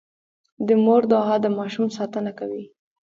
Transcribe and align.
د 0.67 0.69
مور 0.83 1.01
دعا 1.11 1.35
د 1.41 1.47
ماشوم 1.57 1.87
ساتنه 1.97 2.31
کوي. 2.39 2.63